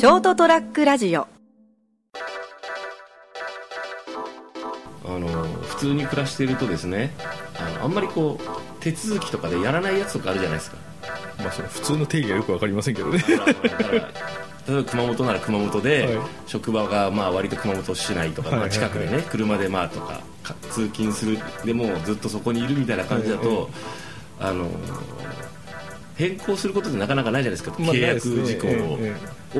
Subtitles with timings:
[0.00, 1.28] ショートトラックラジオ。
[5.04, 7.10] あの普通に暮らしているとですね
[7.58, 10.78] あのあんまりこう手続きとかでやらないやつとかあるじゃないですか。
[11.38, 13.22] まあその普通の定義はよくわかりませんけどね。
[13.28, 16.26] 例えば熊本なら熊本で、はい。
[16.46, 18.78] 職場がまあ割と熊本市内とか、まあ、はいはい。
[18.80, 23.68] はい近くでね、車でまあとかか通勤するでもずっとそこにいるみたいな感じだと、
[24.38, 24.66] あの
[26.20, 28.68] 変更することってなかなかないじゃないですか、まあ契約事項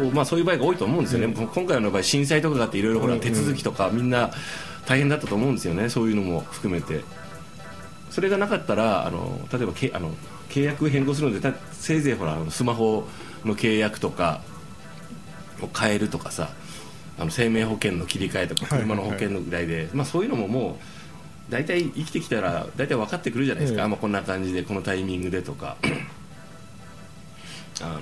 [0.00, 4.30] を、まあ、そういう場合が多いと思うんですよね、今回の場合震災とかがあっていろいろ手続きとかみんな
[4.86, 5.88] 大変だったと思うんですよね。
[5.88, 7.00] そういうのも含めて。
[8.10, 10.10] それがなかったらあの例えばけあの
[10.48, 13.06] 契約変更するのでたせいぜいほらスマホ
[13.44, 14.40] の契約とか
[15.62, 16.50] を変えるとかさ
[17.18, 20.78] あの生命保険の切り替えとかはいはい車の保険のぐらいで、まあ、そういうのもも
[21.48, 23.88] う大体生きてきたら大体分かってくるじゃないですか、ええ。
[23.88, 25.76] まあ、こんな感じでこのタイミングでとか
[27.80, 28.00] あの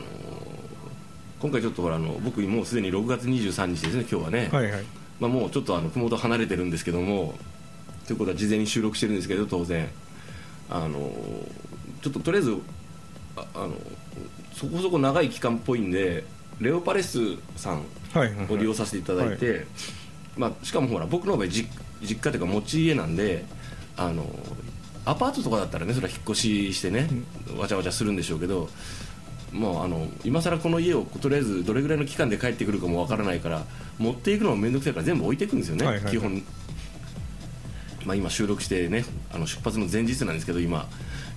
[1.40, 4.84] 今回ちょっとほらあの僕もうすでに6月23日ですね今日はね、はいはい。
[5.20, 7.34] まあ、もうちょっとあの麓離れてるんですけども
[8.06, 9.88] ということは事前に収録してるんですけど当然。
[10.70, 11.10] あの
[12.02, 12.56] ちょっととりあえず
[13.36, 13.74] ああの
[14.52, 16.24] そこそこ長い期間っぽいんで
[16.60, 17.18] レオパレス
[17.56, 19.66] さんはいはいを利用させていただいて、
[20.36, 21.70] まあ、しかもほら僕の場合実
[22.02, 23.44] 実家というか持ち家なんで
[23.96, 24.26] あの
[25.04, 27.08] アパートとかだったらねそれは引っ越ししてね、
[27.56, 28.68] わちゃわちゃするんでしょうけど
[29.52, 33.64] もうあの今更この家をとりあえずどれぐらいの期間で帰ってくるかもわからないから
[33.98, 36.12] 持っていくのも面倒くさいから全部置いていくんですよね、はいはいはい。
[36.12, 36.42] 基本、
[38.04, 40.88] まあ、今収録してねあの出発の前日なんですけど今、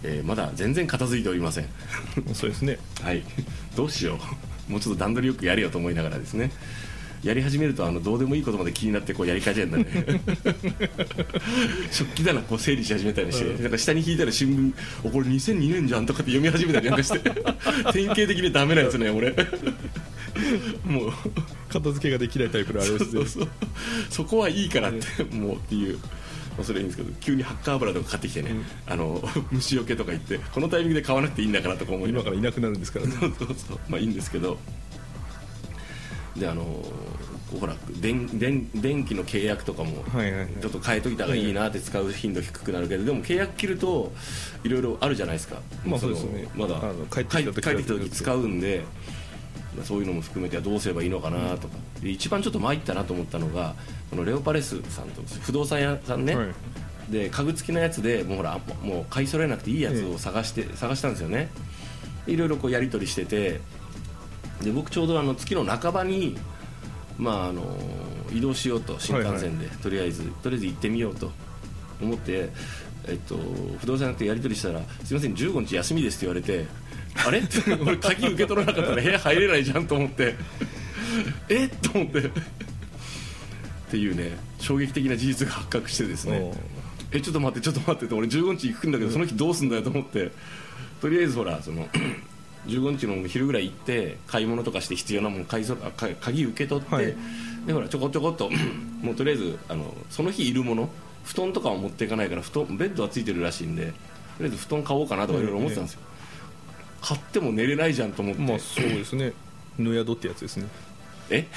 [0.04, 1.66] えーまだ全然片付いておりません。
[2.34, 2.80] そうですね。
[3.02, 3.23] はい、
[3.76, 4.20] どうしよ
[4.70, 6.52] う、もうちょっと段取りよくやれよと思いながらですね、
[7.23, 10.22] やり始めるとあのどうでもいいことまで気になってこうやり始めるんだね、
[11.91, 17.19] 食器棚こう整理し始めたりして、なんか下に引いたら新聞、おこれ2002年じゃんとかって読み始めたりなんかして、
[17.94, 19.36] 典型的にダメなやつね、俺。
[20.86, 21.11] もう
[21.69, 23.11] 片付けができないタイプのあれですね。
[23.11, 23.49] そうそう
[24.09, 28.52] そこはいいからってもうっていう、まあそれはいいんですけど急にハッカー油とか買ってきてね、
[28.88, 29.21] あの
[29.52, 33.14] 虫除けとか言ってこのタイミングで買わなくていいんだからとか思い今からいなくなるんですからね。
[33.20, 33.80] そうそうそう。
[33.88, 34.58] まあいいんですけど
[36.36, 36.64] であの
[37.59, 40.05] ほら電電電気の契約とかも
[40.61, 44.14] ちょっと変えといた方がいいなって使う頻度低くなるけどでも契約切ると
[44.64, 45.58] いろいろあるじゃないですか。
[45.86, 46.47] まあそうですね。
[46.55, 46.80] まだ
[47.11, 48.86] 帰ってきた時使うんで
[49.75, 51.75] まあそういうのも含めてはどうすればいいのかなとか。
[52.02, 53.75] で一番ちょっと参ったなと思ったのが
[54.09, 56.47] このレオパレスさんと不動産屋さんね、はい。
[57.11, 61.49] で家具付きのやつでもうほらもう買い揃えなくていいやつを探して、探したんですよね。
[62.25, 63.59] でいろいろこうやり取りしてて
[64.64, 66.38] で僕ちょうどあの月の半ばに、
[67.17, 67.64] まあ、あの
[68.33, 71.32] 移動しようと新幹線で、とりあえずとりあえず行ってみようと
[72.02, 72.49] 思って、
[73.08, 73.38] えっと、
[73.80, 76.66] 不動産屋とやり取りしたら「すいません15日休みです」って言われて
[77.27, 80.36] 「あれ?」って俺鍵受け取らなかったら部屋入れないじゃんと思って
[81.50, 81.66] え？
[81.66, 82.32] っと思ってっ
[83.92, 86.52] ていうね衝撃的な事実が発覚してですね。
[87.11, 90.32] えちょっと待ってちょっと待ってって俺15日行くんだけどその日どうすんだよと思って
[91.02, 91.89] とりあえずほらその
[92.67, 97.16] 15日の昼ぐらい行って買い物とかして必要なもの買いそあか鍵受け取って、はい。
[97.66, 98.49] でほらちょこちょこっと
[99.02, 100.89] もうとりあえずあのその日いるもの
[101.23, 103.92] 布団とかは持っていかないから布団ベッドはついてるらしいんでと
[104.39, 106.00] りあえず布団買おうかなとかいろいろ思ってたんですよ、
[107.02, 109.33] 買っても寝れないじゃんと思って、まあそうですね。
[109.77, 110.67] 野宿ってやつですね。
[111.30, 111.48] え？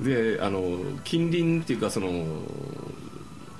[0.00, 2.26] であの近隣っていうかその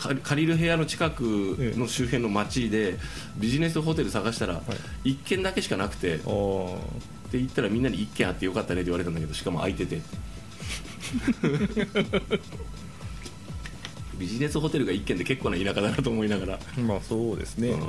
[0.04, 2.98] 借借りる部屋の近くの周辺の町で
[3.38, 4.60] ビジネスホテル探したら
[5.04, 6.78] 1軒だけしかなくてってああ
[7.32, 10.00] 言ったらみんなに1軒あってよかったねって言われたんだけどしかも空いてて。
[14.18, 17.80] ビジネスホテルが1軒で結構な田舎だなと思いながら、まあそうですね、うん。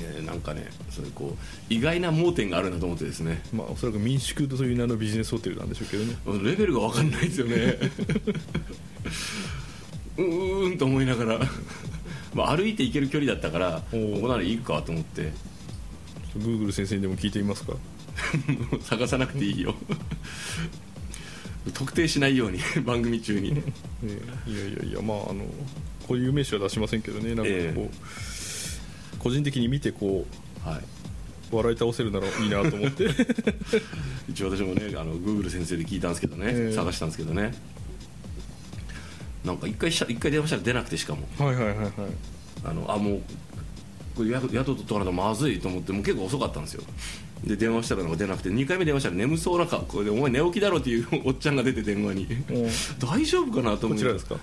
[0.00, 3.40] ね、なんかねそういうこう意外な盲点があるなと思ってですね。
[3.52, 6.16] まあおそらく民宿という名のビジネスホテルなんでしょうけどね。
[6.42, 7.78] レベルが分かんないですよね。
[10.16, 11.40] うーんと思いながら、
[12.34, 15.32] まあ、歩いて行ける距離だったからここならいいかと思って。
[16.36, 17.74] グーグル先生にでも聞いてみますか？
[18.82, 19.74] 探さなくていいよ。
[21.72, 23.54] 特定しないように番組中に。
[23.54, 23.62] ね
[24.46, 25.44] いやいやいやまああの
[26.06, 27.90] こういう有名詞は出しませんけどねなんかこう、え
[29.18, 30.26] 個人的に見てこ
[30.64, 30.78] は
[31.52, 31.76] う笑い。
[31.78, 33.08] 倒せるならいいなと思ってい、
[34.28, 37.54] 一応私もねあの Google 先生で聞いたんですけどね、ええ探したんですけどね
[39.44, 41.26] なんか一回し一回電話したら出なくてしかも。
[41.38, 41.90] はいはいはいはい。
[42.64, 43.20] あのあもう
[44.16, 46.82] これ宿宿取っとかないとまずいと思ってもう結構遅かったんですよ。
[47.44, 52.26] で電話したらなんか出なくて2回目電話したら眠そうな格好で「お前寝起きだろ」っていう おっちゃんが出て電話に。
[52.50, 54.36] お大丈夫かなと思いこちらですか？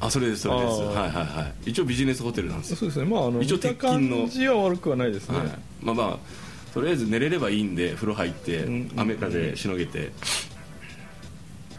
[0.00, 0.80] あそれですそれです。
[0.80, 1.70] はいはいはい。
[1.70, 3.04] 一応ビジネスホテルなんですよ、そうですね。
[3.04, 4.16] まああの一応鉄筋の。
[4.22, 5.48] 感じは悪くはないですね、はい、
[5.80, 8.90] まあまあとりあえず寝れればいいんで風呂入ってん。
[8.96, 10.10] 雨風しのげて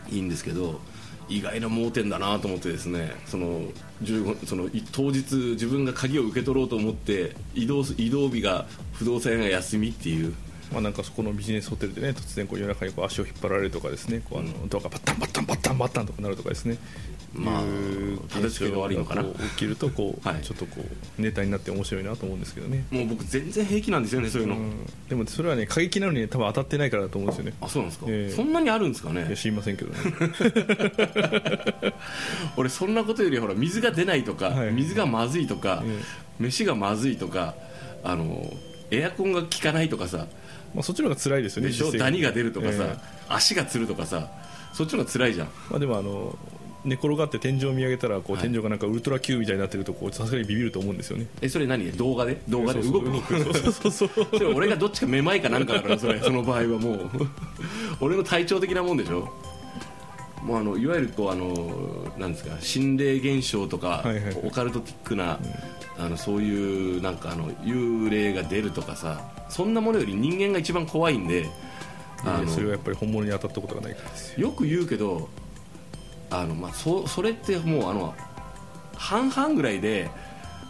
[0.10, 0.80] いいんですけど
[1.28, 3.62] 意外な盲点だなと思ってですねその
[4.04, 10.34] 15そのい当日自分が鍵を受け取ろうと思って移動移動日が不動産屋が休みっていう。
[10.72, 16.78] まあ、なんかそこのビジネスホテルでね突然こう夜中にこう足を引っ張られるとかですねこうあのドアがバッタンバッタンバッタンバッタンとかなるとかですね。
[17.38, 19.24] まあいう立て付けが悪いのかな。
[19.24, 20.42] 起きるとこう、はい。
[20.42, 20.82] ちょっとこ
[21.20, 27.58] うネタになって面白いなと思うんですけどね、もう僕全然平気なんですよねそういうの、うん、でもそれはね過激なのに多分当たってないからだと思うんですよね。
[27.62, 28.36] あそうなんですか、ええ。
[28.36, 29.36] そんなにあるんですかね。
[29.36, 30.00] 知りませんけどね。
[32.58, 34.72] 俺そんなことよりほら水が出ないとか、はい。
[34.72, 36.02] 水がまずいとか、え
[36.40, 37.56] 飯がまずいとか
[38.04, 38.52] あの
[38.92, 40.28] エアコンが効かないとかさ。
[40.74, 41.92] まあそっちの方が辛いですよねでしょ？
[41.92, 42.98] ダニが出るとかさ、ええ。
[43.30, 44.30] 足がつるとかさ。
[44.74, 45.48] そっちの方が辛いじゃん。
[45.70, 46.38] まあ、でもあの
[46.86, 48.44] 寝転がって天井を見上げたらこう、はい。
[48.44, 51.26] 天井がなんかウルトラ Q みたいになってるとこうさすがにビビると思うんですよね。
[51.42, 51.92] えそれ何？
[51.94, 52.40] 動画で？
[52.48, 53.44] 動画で動く？
[53.72, 56.20] そうそうそう俺がどっちかめまいかなんかだからそれ。
[56.24, 57.10] その場合はもう。
[58.00, 59.30] 俺の体調的なもんでしょ？
[60.44, 64.40] もうあのいわゆるこうあのなんですか心霊現象とか、はいはい。
[64.44, 65.40] オカルトティックな、
[65.98, 71.50] あのそういうなんかあの幽霊が出るとかさそんなものより人間が一番怖いんで
[72.24, 74.48] あのそれはやっぱり本物に当たったことがないからですよ。
[74.50, 75.30] よく言うけど
[76.42, 78.14] あの、まあ、そそれってもうあの
[78.96, 80.10] 半々ぐらいで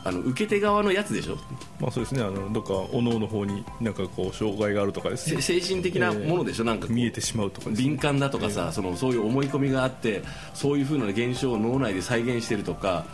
[0.03, 1.37] あの受け手側のやつでしょ？
[1.79, 2.21] まあそうですね。
[2.21, 5.29] あのどっかお脳の方になんかこう障害があるとかです。
[5.29, 7.75] せね精神的なものでしょ、なんか見えてしまうとかね。
[7.75, 10.21] 敏感だとかさ、そのそういう思い込みがあって
[10.53, 13.05] そういう風な現象を脳内で再現してるとか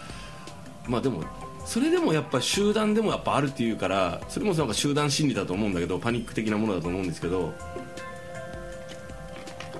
[0.87, 1.23] まあでも
[1.65, 7.53] それでもやっぱ集団でもやっぱあるっていうからそれもなんか集団心理だと思うんだけどパニック的なものだと思うんですけど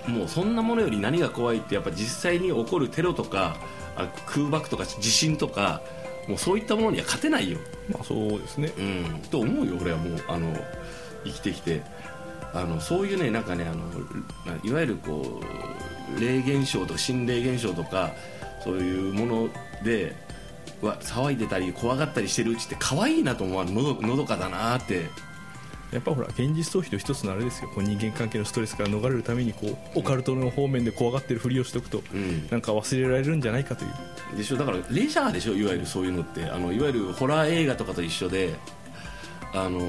[0.07, 3.56] もうそんなものより何が怖いってやっぱ実際に起こるテロとか
[3.95, 5.81] あ空爆とか地震とか
[6.27, 7.59] もうそういったものには勝てないよ。
[7.89, 8.71] まあそうですね。
[8.77, 10.56] うん、と思うよ、俺はもうあの
[11.25, 11.81] 生きてきて。
[12.53, 13.86] あのそういうねなんかねあの
[14.45, 15.39] ないわゆるこ
[16.18, 18.12] う霊現象とか心霊現象とか
[18.63, 19.50] そういうもの
[19.83, 20.15] で
[20.81, 25.09] は騒いでたり怖がったりしてるうちって可愛いなと思うのどのどかだなって
[25.92, 27.70] やっぱほら現実逃避の一つのあれですよ。
[27.74, 32.48] こう人間関係のストレスから逃れるためにこうオカルトの方面で怖がってるふりをしておくと、うん。
[32.50, 33.88] なんか忘れられるんじゃないかとい
[34.34, 34.38] う。
[34.38, 34.58] でしょ？
[34.58, 35.54] だからレジャーでしょ？
[35.54, 36.46] いわゆるそういうのって。
[36.46, 38.54] あのいわゆるホラー映画とかと一緒で
[39.54, 39.82] あの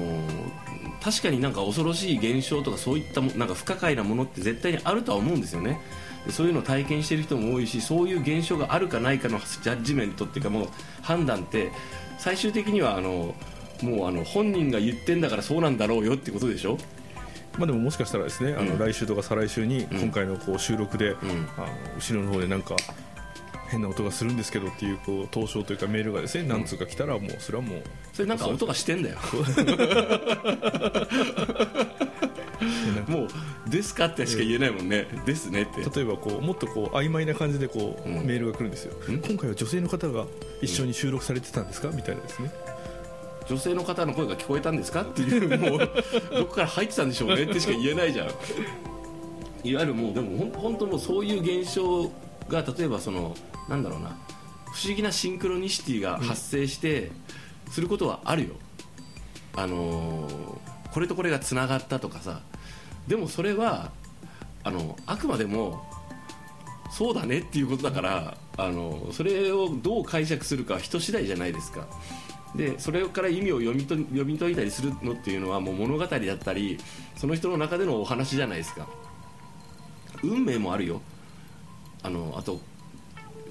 [1.01, 5.79] 確かになんか恐ろしい現象とかそういったもなんか不可解なものって絶対にあるとは思うんですよね。
[6.25, 10.67] でそういうのを体験してる人も多いしそういう現象があるかないかのジャッジメントっていうかもう
[11.01, 11.71] 判断って
[12.17, 13.35] 最終的にはあの
[13.81, 16.77] もうあの本人が言ってんだからそうなんだろうよってことでしょ？
[17.57, 18.79] まあでももしかしたらですね、あのうん。
[18.79, 19.87] 来週とか再来週にん。
[19.91, 21.13] 今回のこう収録で、ん。
[21.13, 21.15] あ
[21.61, 21.67] の
[21.97, 22.75] 後ろの方でなんか
[23.69, 29.17] 変な音がするんですけどっていうこう投書というかメールがですね何通か来たらもうそれはもうそれなんか音がしてんだよ。
[33.07, 33.27] もう
[33.69, 35.81] 「ですか?」ってしか言えないもんね「ですね」って。
[35.99, 38.25] 例えばこうもっとこう曖昧な感じでこう、うん。
[38.25, 38.93] メールが来るんですよ。
[39.11, 39.19] ん。
[39.19, 40.25] 今回は女性の方が
[40.61, 41.89] 一緒に収録されてたんですか？
[41.89, 42.51] みたいなですね
[43.47, 45.79] 女性の方の声が聞こえたんですかっていうもう
[46.33, 48.27] どこから入ってたんでしょうねってしか言えないじゃん。
[49.63, 52.11] いわゆるもうでも本当もうそういう現象
[52.49, 53.35] が例えばその
[53.69, 54.17] なんだろうな
[54.73, 57.11] 不思議なシンクロニシティが発生して、
[57.69, 58.55] することはあるよ。
[59.55, 62.41] あのーこれとこれがつながったとかさ。
[63.07, 63.91] でもそれは
[64.63, 65.83] あのあくまでも
[66.91, 71.87] そうだねっていうことだからあのそれをどう解釈するかは人次第じゃないですか
[72.55, 76.77] でそれから意味を読みと読み解いたりするのっていうのはもう物語だったり
[77.15, 78.87] その人の中でのお話じゃないですか。
[80.21, 81.01] 運命もあるよ。
[82.03, 82.59] あのあと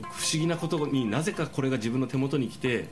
[0.02, 2.88] 不思議なことになぜかこれが自分の手元に来て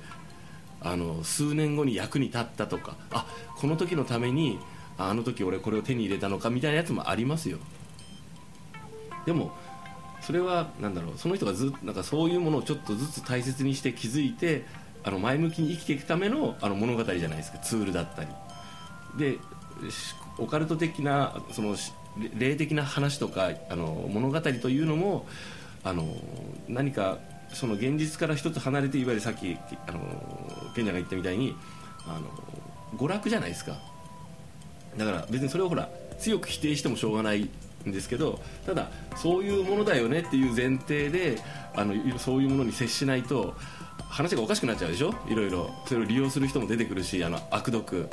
[0.80, 3.26] あの数年後に役に立ったとかあ
[3.56, 4.58] この時のために
[4.98, 7.58] あの時俺これを手に入れたのかみたいなやつもありますよ。
[9.26, 9.52] でも
[10.20, 14.64] それはなんだろうその人がずなんかそういうものをちょっとずつ大切にして気づいて
[15.02, 17.58] あの前向きに生きていくためのあの物語じゃないですか。
[17.58, 18.28] ツールだったり。
[19.18, 19.38] で
[20.38, 21.76] オカルト的なその
[22.36, 25.26] 霊的な話とかあの物語というのも
[25.82, 26.06] あの
[26.68, 27.18] 何か
[27.52, 30.00] その現実から一つ離れていわゆるさっきあの
[30.74, 31.56] 賢者が言ったみたいに
[32.06, 32.28] あの
[32.98, 33.78] 娯楽じゃないですか。
[34.96, 35.88] だから別にそれをほら
[36.18, 37.48] 強く否定してもしょうがない
[37.88, 41.38] んですけどただそういうものだよねっていう前提で
[41.74, 43.54] あのそういうものに接しないと
[44.10, 45.14] 話がおかしくなっちゃうでしょ？
[45.28, 45.70] いろいろ。
[45.86, 48.08] それを利用する人も出てくるしあの悪毒。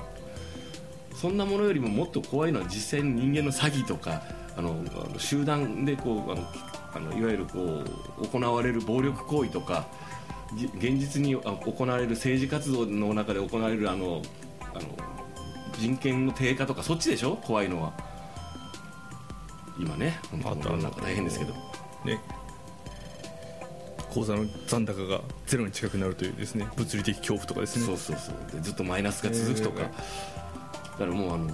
[1.15, 4.21] そんなものよりももっと怖いのは実際に人間の詐欺とか
[4.55, 4.85] あの
[5.17, 6.47] 集団でこうあの
[6.93, 7.83] あのいわゆるこ
[8.21, 9.87] う行われる暴力行為とか
[10.75, 14.21] 現実に行われる政治活動の中で行われるあの
[14.61, 14.81] あの
[15.79, 17.35] 人権の低下とかそっちでしょ？
[17.37, 17.93] 怖いのは。
[19.79, 21.53] 今ね本当あと世の中大変ですけど。
[22.05, 22.21] ね
[24.09, 27.85] 口座の残高がゼロに近くなるというですね物理的恐怖とかですね。
[27.85, 28.51] そうそうそう。
[28.51, 31.49] でずっとマイナスが続くとか、えだからもうあの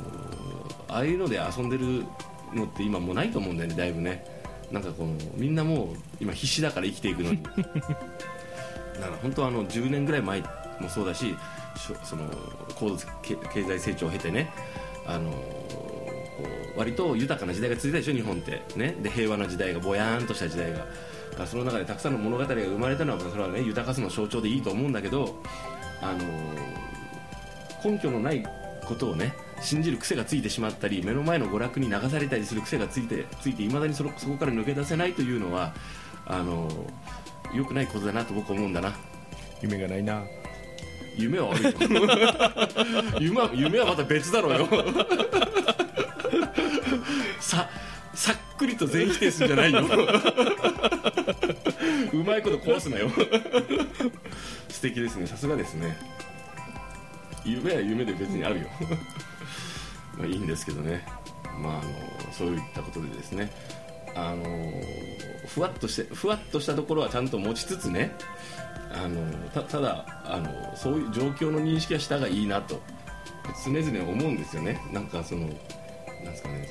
[0.88, 2.04] ああいうので遊んでる
[2.54, 4.26] のって今もうないと思うんだよねだいぶね。
[4.72, 7.42] なんかこのみんなもう今必死だから生きていくのに。
[7.44, 10.42] だから本当あの10年ぐらい前
[10.80, 11.36] もそうだし
[12.04, 12.30] その
[12.76, 14.52] 高度経経済成長を経てね
[15.06, 15.34] あの
[16.78, 18.62] 割と豊かな時代が続いたでしょ日本って。
[18.76, 18.96] ね。
[19.02, 20.86] で平和な時代がぼやーんとした時代が
[21.42, 25.42] らその中でたくさんの物語が生まれたのはそれはね豊かさの象徴でいいと思うんだけど
[26.02, 26.20] あの
[27.84, 28.44] 根拠のない
[28.86, 35.74] ことをね信じる癖がついてしまったり目の前の娯楽に流されたりする癖がついてついていまだにそのそこから抜け出せないというのは
[36.26, 36.70] あの
[37.54, 38.94] 良くないことだなと僕は思うんだな。
[39.62, 40.24] 夢がないな。
[41.16, 41.72] 夢は悪いよ。
[43.20, 44.68] 夢は夢はまた別だろうよ。
[47.40, 47.70] さ
[48.14, 49.82] さっくりと全否定するんじゃないよ
[52.14, 53.10] うまいこと壊すなよ。
[54.70, 55.26] 素敵ですね。
[55.26, 55.98] さすがですね。
[57.44, 58.68] 夢は夢で別にあるよ。
[60.18, 61.04] まあいいんですけどね。
[61.60, 63.52] まああのそういったことでですね。
[64.16, 64.72] あの
[65.48, 68.12] ふわっとしてふわっとしたところはちゃんと持ちつつね。
[68.92, 72.80] あのただあのそういう状況の認識はしたがいいなと。
[73.66, 74.80] 常々思うんですよね。
[74.92, 76.68] なんかそのなんですかね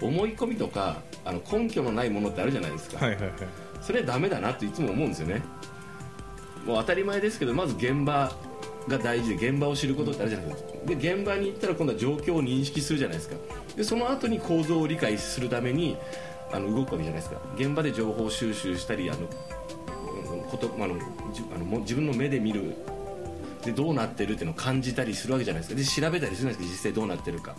[0.00, 3.32] その思い込みとかあの根拠のないものってあるじゃないですか、はいはいはい。
[3.80, 5.42] それはダメだなっていつも思うんですよね。
[6.66, 8.32] もう当たり前ですけどまず現場
[8.88, 10.70] が大事で現場を知ることってあるじゃないですか。
[10.86, 13.36] で現場に行ったら今度は状況を認識するじゃないですか。
[13.76, 15.96] でその後に構造を理解するために
[16.52, 17.40] あの動くわけじゃないですか。
[17.56, 19.26] 現場で情報収集したりあの
[20.50, 20.96] ことあの
[21.32, 22.74] じあの自分の目で見る。
[23.64, 26.00] でどうなってるっていうのを感じたりするわけじゃないですか。
[26.00, 27.56] で調べたりするんですけど実際どうなってるか。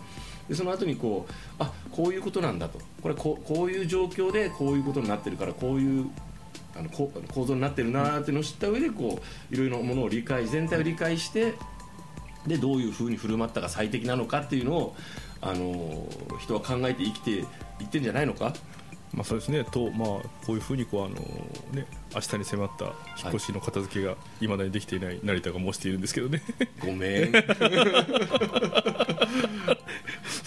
[0.48, 2.78] でその後にこうあこういうことなんだと。
[3.02, 6.10] これこうこういう状況でこういうことになってるからこういう
[6.76, 7.10] あの構
[7.44, 11.54] 造になってるなーっていうのを知った上でこういろいろなものを理解全体を理解して
[12.46, 14.96] でどういうふうに振る舞ったが最適なのかっていうのを
[15.40, 16.06] あの
[16.40, 17.42] 人は考えて生きてい
[17.84, 18.54] ってんじゃないのか？
[19.12, 19.64] まあそうですね。
[19.64, 21.14] とまあこういうふうにこうあの
[21.72, 22.84] ね明日に迫った
[23.22, 26.42] 引っ越しの片付けがいまだにできていない成田が申しているんですけどね。
[26.80, 27.32] ごめん。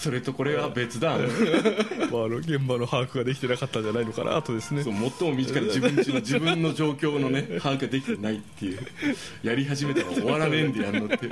[0.02, 1.10] それとこれは別だ。
[1.10, 1.26] まあ、あ
[2.28, 4.82] の現場の把握ができてなかったんじゃないのかなとですね。
[4.82, 8.80] そう最も身近で自分ちの自分の状況のね把握ができてないっていう。
[9.44, 11.26] やり始めたら終わらねえんでやんのって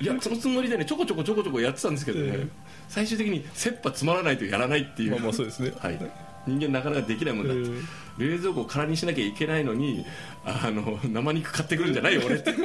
[0.00, 2.48] いやそのつもりでねちょこちょこちょこちょこやってたんですけどね、ええ。
[2.88, 5.10] 最終的に切羽詰まらないとやらないっていう。
[5.10, 5.72] まあまあそうですね。
[5.80, 5.98] はい、
[6.46, 10.04] 人間なかなかできないもんだ、え冷蔵庫を空にしなきゃいけないのに
[10.44, 12.54] あの生肉買ってくるんじゃないよ俺って。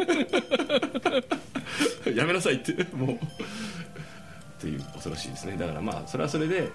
[2.15, 3.15] やめなさいってもう。
[3.15, 5.56] っていう恐ろしいですね。
[5.58, 6.70] だからまあそれはそれで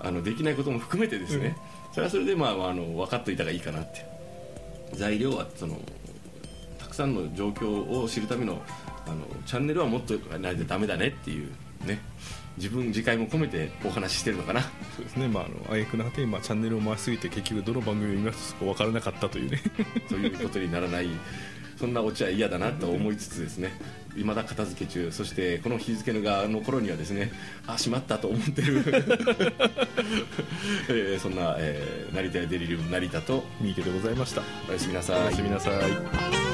[0.00, 1.56] あのできないことも含めてですね、
[1.92, 4.04] それはそれでまああの分かっておいた方がいいかなって。
[4.92, 5.78] 材料はその
[6.78, 8.62] たくさんの状況を知るための
[9.06, 11.50] あのチャンネルはもっとないとダメだねっていう
[11.84, 11.98] ね。
[12.56, 14.62] 自分自戒も込めてお話ししてるのかな。
[14.62, 14.68] そ
[15.02, 15.28] うですね。
[15.28, 19.60] まああの挙句の果てにまあチャンネルを回しすぎて結局どの番組を見ますとそこ分からなかったというね。
[20.08, 21.08] ということにならない
[21.76, 23.72] そんなオチは嫌だなと思いつつですね。
[24.16, 25.10] 未だ片付け中。
[25.10, 27.32] そしてこの日付の側の頃にはですね
[27.66, 28.84] あしまったと思ってる、
[30.88, 34.42] えーそんな、えー成田やデリリウム成田と三池でございました。
[34.68, 35.20] おやすみなさい。
[35.20, 36.53] おやすみなさい